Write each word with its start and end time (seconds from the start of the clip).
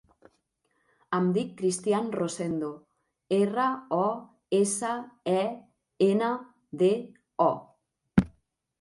Em 1.17 1.27
dic 1.35 1.51
Cristián 1.59 2.07
Rosendo: 2.15 2.71
erra, 3.39 3.67
o, 4.01 4.09
essa, 4.63 4.97
e, 5.37 5.47
ena, 6.11 6.35
de, 6.83 6.93
o. 7.51 7.53